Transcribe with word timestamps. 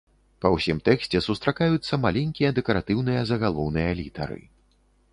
Па 0.45 0.49
ўсім 0.53 0.79
тэксце 0.89 1.21
сустракаюцца 1.25 2.01
маленькія 2.07 2.49
дэкаратыўныя 2.59 3.21
загалоўныя 3.33 3.91
літары. 4.05 4.41